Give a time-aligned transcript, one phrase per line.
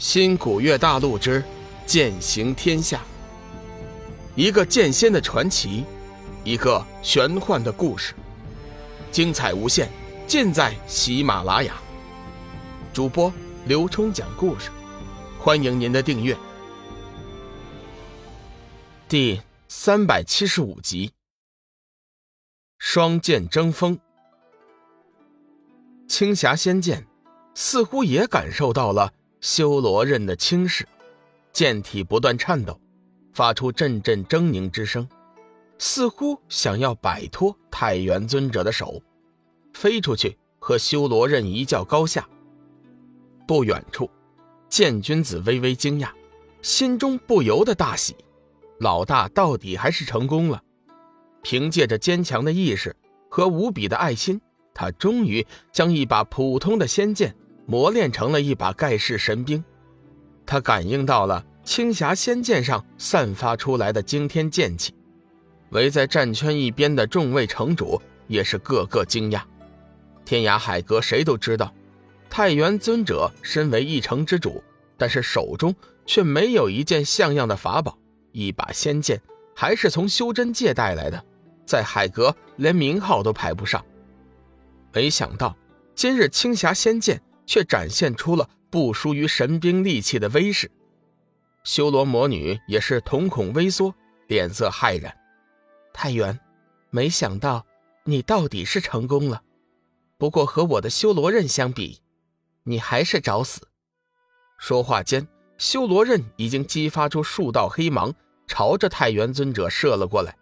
[0.00, 1.44] 新古月大陆之
[1.84, 3.02] 剑行天下，
[4.34, 5.84] 一个剑仙的传奇，
[6.42, 8.14] 一个玄幻的故事，
[9.12, 9.90] 精彩无限，
[10.26, 11.74] 尽在喜马拉雅。
[12.94, 13.30] 主播
[13.66, 14.70] 刘冲讲故事，
[15.38, 16.34] 欢迎您的订阅。
[19.06, 19.38] 第
[19.68, 21.12] 三百七十五集，
[22.78, 23.98] 双剑争锋。
[26.08, 27.06] 青霞仙剑
[27.54, 29.12] 似乎也感受到了。
[29.40, 30.86] 修罗刃的轻视，
[31.50, 32.78] 剑体不断颤抖，
[33.32, 35.08] 发出阵阵狰狞之声，
[35.78, 39.02] 似乎想要摆脱太元尊者的手，
[39.72, 42.28] 飞出去和修罗刃一较高下。
[43.46, 44.10] 不远处，
[44.68, 46.10] 剑君子微微惊讶，
[46.60, 48.14] 心中不由得大喜，
[48.78, 50.62] 老大到底还是成功了。
[51.42, 52.94] 凭借着坚强的意识
[53.30, 54.38] 和无比的爱心，
[54.74, 57.34] 他终于将一把普通的仙剑。
[57.70, 59.62] 磨练成了一把盖世神兵，
[60.44, 64.92] 他感应到了青霞仙剑上散发出来的惊天剑气。
[65.68, 69.40] 围在战圈一边的众位城主也是个个惊讶。
[70.24, 71.72] 天涯海阁谁都知道，
[72.28, 74.60] 太元尊者身为一城之主，
[74.96, 75.72] 但是手中
[76.04, 77.96] 却没有一件像样的法宝，
[78.32, 79.22] 一把仙剑
[79.54, 81.24] 还是从修真界带来的，
[81.64, 83.80] 在海阁连名号都排不上。
[84.92, 85.56] 没想到
[85.94, 87.22] 今日青霞仙剑。
[87.50, 90.70] 却展现出了不输于神兵利器的威势，
[91.64, 93.92] 修罗魔女也是瞳孔微缩，
[94.28, 95.12] 脸色骇然。
[95.92, 96.38] 太元，
[96.90, 97.66] 没想到
[98.04, 99.42] 你到底是成功了，
[100.16, 101.98] 不过和我的修罗刃相比，
[102.62, 103.66] 你还是找死。
[104.56, 105.26] 说话间，
[105.58, 108.14] 修罗刃已经激发出数道黑芒，
[108.46, 110.36] 朝着太元尊者射了过来。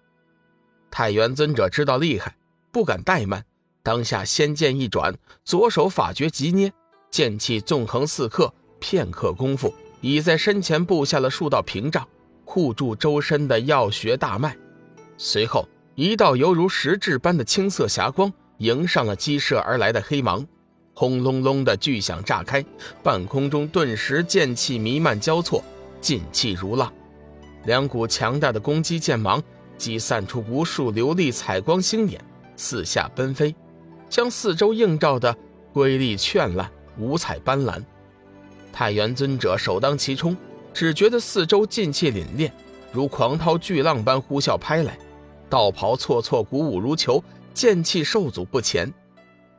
[0.90, 2.36] 太元尊者知道厉害，
[2.70, 3.46] 不敢怠慢，
[3.82, 6.70] 当下仙剑一转，左手法诀急捏。
[7.10, 12.06] 剑气纵横四刻，片刻功夫，已在身前布下了数道屏障，
[12.44, 14.56] 护住周身的药穴大脉。
[15.16, 20.46] 随后，一道犹如实质般的青色霞光迎上了激射而来的黑芒，
[20.94, 22.64] 轰隆隆的巨响炸开，
[23.02, 25.64] 半空中顿时剑气弥漫交错，
[26.00, 26.92] 劲气如浪。
[27.64, 29.42] 两股强大的攻击剑芒
[29.76, 32.24] 击散出无数流丽彩光星点，
[32.56, 33.54] 四下奔飞，
[34.08, 35.36] 将四周映照的
[35.72, 36.70] 瑰丽绚烂。
[36.98, 37.82] 五彩斑斓，
[38.72, 40.36] 太元尊者首当其冲，
[40.74, 42.50] 只觉得四周劲气凛冽，
[42.92, 44.98] 如狂涛巨浪般呼啸拍来，
[45.48, 47.22] 道袍错错鼓舞如球，
[47.54, 48.92] 剑气受阻不前。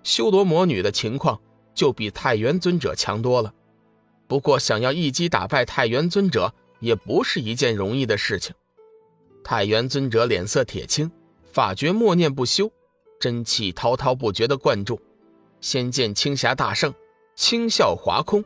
[0.03, 1.39] 修罗魔女的情况
[1.73, 3.53] 就比太元尊者强多了，
[4.27, 8.53] 不过想要一击打败太元尊者，也不是一件容易的事情。
[9.43, 11.09] 太元尊者脸色铁青，
[11.51, 12.71] 法诀默念不休，
[13.19, 14.99] 真气滔滔不绝地灌注，
[15.61, 16.93] 仙剑青霞大圣。
[17.39, 18.43] 轻笑划空，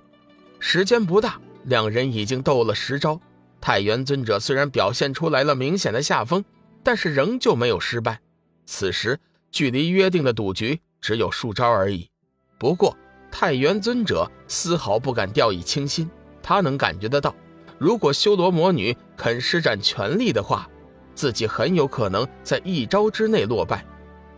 [0.59, 3.19] 时间不大，两人已经斗了十招。
[3.59, 6.45] 太元尊者虽然表现出来了明显的下风，
[6.83, 8.19] 但是仍旧没有失败。
[8.67, 9.19] 此时
[9.51, 12.07] 距离约定的赌局只有数招而已。
[12.59, 12.95] 不过
[13.31, 16.07] 太元尊者丝毫不敢掉以轻心，
[16.43, 17.35] 他能感觉得到，
[17.79, 20.69] 如果修罗魔女肯施展全力的话，
[21.15, 23.83] 自己很有可能在一招之内落败。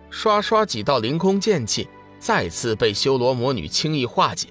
[0.09, 1.89] 刷刷几道凌空剑气。
[2.25, 4.47] 再次被修罗魔女轻易化解，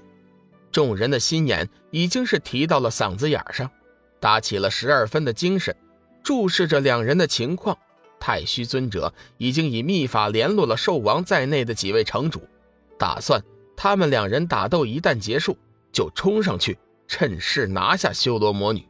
[0.71, 3.69] 众人的心眼已经是提到了嗓子眼上，
[4.17, 5.75] 打起了十二分的精神，
[6.23, 7.77] 注视着两人的情况。
[8.17, 12.47] 太虚尊者已经以秘法联络了兽王在内的几位城主，
[12.97, 13.43] 打算
[13.75, 15.57] 他们两人打斗一旦结束，
[15.91, 16.77] 就冲上去
[17.09, 18.87] 趁势拿下修罗魔女。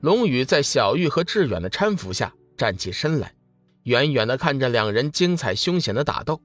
[0.00, 3.34] 龙宇在小玉和志远的搀扶下站起身来，
[3.82, 6.40] 远远地看着两人精彩凶险的打斗。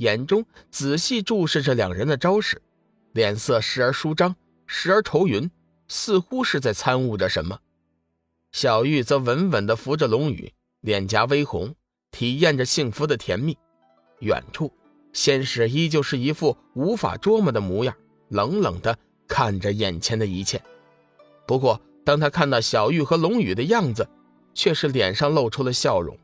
[0.00, 2.62] 眼中仔细注视着两人的招式，
[3.12, 4.34] 脸色时而舒张，
[4.66, 5.50] 时而愁云，
[5.88, 7.58] 似乎是在参悟着什么。
[8.50, 11.74] 小玉则稳稳地扶着龙宇，脸颊微红，
[12.10, 13.58] 体验着幸福的甜蜜。
[14.20, 14.72] 远处，
[15.12, 17.94] 仙使依旧是一副无法捉摸的模样，
[18.30, 18.96] 冷冷地
[19.28, 20.62] 看着眼前的一切。
[21.46, 24.08] 不过，当他看到小玉和龙宇的样子，
[24.54, 26.18] 却是脸上露出了笑容。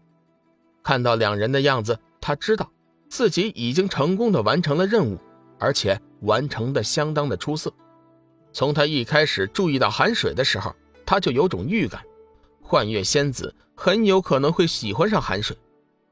[0.82, 2.72] 看到两人的样子，他知道。
[3.16, 5.18] 自己已经成功的完成了任务，
[5.58, 7.72] 而且完成的相当的出色。
[8.52, 10.76] 从他一开始注意到寒水的时候，
[11.06, 12.02] 他就有种预感，
[12.60, 15.56] 幻月仙子很有可能会喜欢上寒水。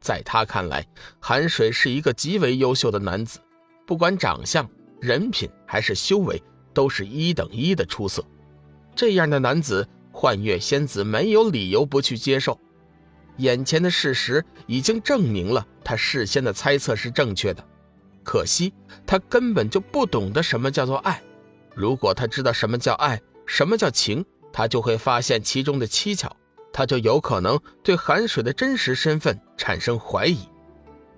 [0.00, 0.82] 在他看来，
[1.20, 3.38] 寒水是一个极为优秀的男子，
[3.86, 4.66] 不管长相、
[4.98, 6.42] 人品还是修为，
[6.72, 8.24] 都是一等一的出色。
[8.96, 12.58] 这样的男子，幻月仙子没有理由不去接受。
[13.36, 17.62] 眼前的事实已经证明了他事先的猜测是正确的，
[18.22, 18.72] 可惜
[19.06, 21.22] 他根本就不懂得什么叫做爱，
[21.74, 26.30] 如果他知道什么叫爱，什么叫情，他就会发现其中的蹊跷，
[26.72, 30.48] 他就有可能对韩水的真实身份产生怀疑。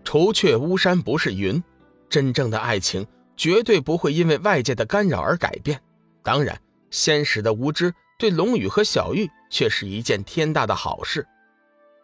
[0.04, 1.62] 除却巫山不是云，
[2.08, 5.80] 真正的爱情绝对不会因为外界的干扰而改变。
[6.22, 6.60] 当然，
[6.90, 11.26] 先使的无知对龙宇和小玉却是一件天大的好事。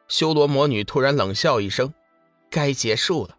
[0.09, 1.93] 修罗魔女突然冷笑一声
[2.53, 3.37] ：“该结束了。”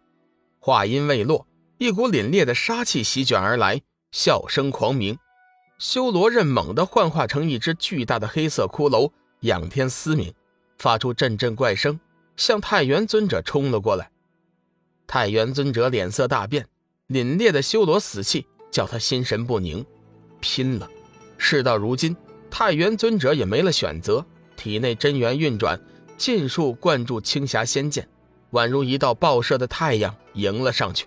[0.60, 1.46] 话音未落，
[1.78, 3.80] 一股凛冽的杀气席卷而来，
[4.12, 5.16] 笑声狂鸣。
[5.78, 10.32] 修罗刃猛地幻化成一只巨大的黑色骷髅，仰天嘶鸣，
[10.78, 11.98] 发出阵阵怪声，
[12.36, 14.10] 向太元尊者冲了过来。
[15.06, 16.66] 太元尊者脸色大变，
[17.08, 19.84] 凛冽的修罗死气叫他心神不宁。
[20.40, 20.88] 拼了！
[21.36, 22.16] 事到如今，
[22.50, 24.24] 太元尊者也没了选择，
[24.56, 25.78] 体内真元运转，
[26.16, 28.08] 尽数灌注青霞仙剑，
[28.54, 31.06] 宛如一道爆射的太阳，迎了上去。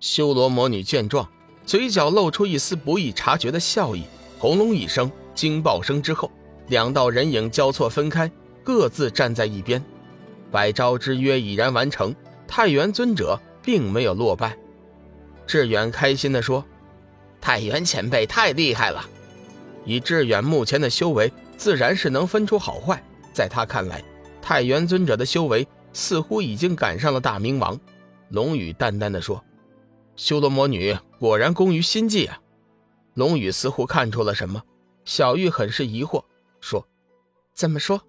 [0.00, 1.26] 修罗魔女见状，
[1.64, 4.04] 嘴角露出一丝不易察觉的笑意，
[4.38, 6.30] 轰隆一声惊爆声之后，
[6.66, 8.30] 两道人影交错分开，
[8.62, 9.82] 各自站在一边。
[10.50, 12.14] 百招之约已然完成。
[12.46, 14.56] 太元尊者并没有落败，
[15.46, 16.64] 志远开心地说
[17.42, 19.06] ：“太元前辈太厉害了。”
[19.84, 23.02] 以志远目前的修为，自然是能分出好坏。
[23.34, 24.02] 在他看来，
[24.40, 25.66] 太元尊者的修为
[25.98, 27.76] 似乎已经赶上了大明王。
[28.28, 29.44] 龙宇淡淡的说
[30.14, 32.40] ：“修罗魔女果然工于心计啊。”
[33.14, 34.62] 龙宇似乎看出了什么，
[35.04, 36.22] 小玉很是疑惑，
[36.60, 36.86] 说
[37.52, 38.00] ：“怎么说？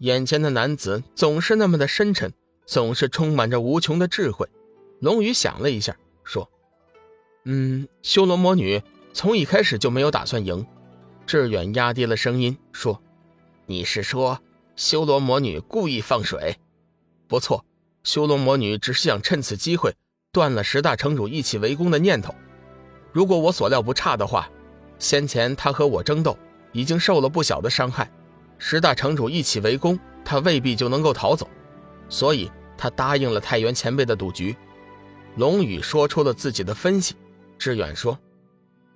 [0.00, 2.30] 眼前的男子总是那么的深沉。”
[2.66, 4.48] 总是充满着无穷的智慧。
[5.00, 5.94] 龙宇想了一下，
[6.24, 6.50] 说
[7.44, 8.82] ：“嗯，修罗魔女
[9.12, 10.66] 从一开始就没有打算赢。”
[11.26, 13.02] 志远压低了声音说
[13.66, 14.40] ：“你是说
[14.76, 16.56] 修罗魔女故意放水？
[17.26, 17.64] 不错，
[18.02, 19.94] 修罗魔女只是想趁此机会
[20.32, 22.34] 断了十大城主一起围攻的念头。
[23.12, 24.48] 如果我所料不差的话，
[24.98, 26.36] 先前她和我争斗
[26.72, 28.10] 已经受了不小的伤害，
[28.58, 31.48] 十大城主一起围攻，她未必就能够逃走。”
[32.08, 34.54] 所以，他答应了太原前辈的赌局。
[35.36, 37.14] 龙宇说出了自己的分析。
[37.56, 38.18] 志远说：“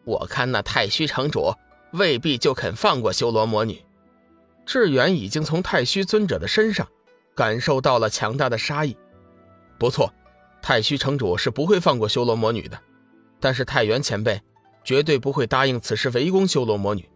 [0.05, 1.53] 我看那太虚城主
[1.93, 3.81] 未必就肯放过修罗魔女。”
[4.67, 6.87] 志远已经从太虚尊者的身上
[7.39, 8.97] 感受到了强大的杀意。
[9.79, 10.13] 不错，
[10.61, 12.77] 太虚城主是不会放过修罗魔女的。
[13.39, 14.43] 但是太原前辈
[14.83, 17.09] 绝对不会答应此事围攻修罗魔女。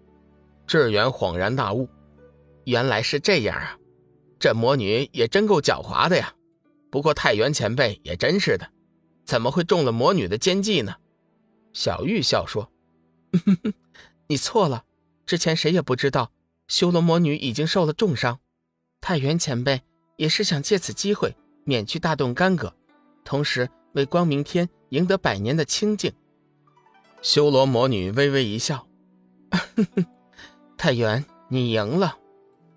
[0.65, 1.89] 志远恍然大悟：
[2.67, 3.77] 原来是这样啊！
[4.39, 6.33] 这魔女也真够狡猾的呀，
[6.89, 8.71] 不过太元前辈也真是的，
[9.25, 10.95] 怎么会中了魔女的奸计呢？
[11.73, 12.71] 小玉笑说
[14.29, 14.85] ：“你错了，
[15.27, 16.31] 之前谁也不知道
[16.69, 18.39] 修罗魔女已经受了重伤，
[19.01, 19.83] 太元前辈
[20.17, 22.73] 也是想借此机会免去大动干戈，
[23.25, 26.13] 同时为光明天赢得百年的清净。”
[27.23, 28.87] 修罗魔女微微一笑
[30.77, 32.19] ：“太元，你赢了，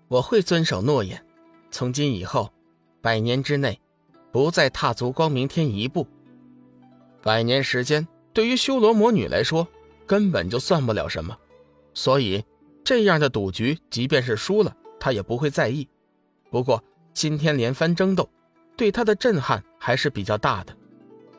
[0.08, 1.24] 我会遵守诺言。”
[1.72, 2.52] 从今以后，
[3.00, 3.80] 百年之内，
[4.32, 6.06] 不再踏足光明天一步。
[7.22, 9.66] 百年时间对于修罗魔女来说，
[10.06, 11.36] 根本就算不了什么，
[11.92, 12.44] 所以
[12.84, 15.88] 这样的赌局，即便是输了，她也不会在意。
[16.50, 16.82] 不过
[17.16, 18.28] 今天连番争斗，
[18.76, 20.76] 对他的震撼还是比较大的。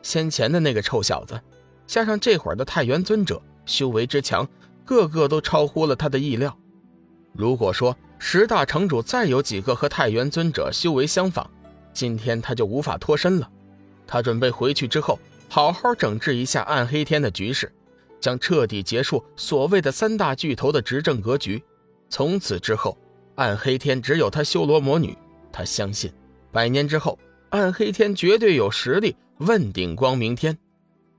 [0.02, 1.40] 先前的那个臭小子，
[1.86, 4.44] 加上这会儿的太元尊者，修为之强，
[4.84, 6.58] 个个都超乎了他的意料。
[7.32, 11.48] 如果说十大城主再有几个和太元尊者修为相仿，
[11.92, 13.48] 今天他就无法脱身了。
[14.04, 15.16] 他准备回去之后，
[15.48, 17.72] 好好整治一下暗黑天的局势，
[18.18, 21.62] 将彻底结束所谓的三大巨头的执政格局。
[22.10, 22.98] 从此之后，
[23.36, 25.16] 暗黑天只有他修罗魔女。
[25.52, 26.12] 他相信，
[26.52, 27.18] 百年之后，
[27.50, 30.56] 暗黑天绝对有实力问鼎光明天，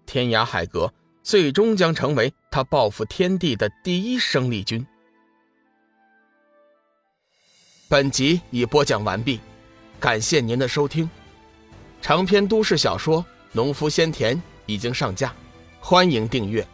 [0.05, 0.93] 天涯海阁
[1.24, 4.86] 最终将成为他报复天地的第一生力军。
[7.88, 9.39] 本集已播讲完毕，
[10.00, 11.09] 感谢您的收听。
[12.01, 13.21] 长篇都市小说
[13.51, 15.33] 《农夫先田》已经上架，
[15.79, 16.65] 欢迎订阅。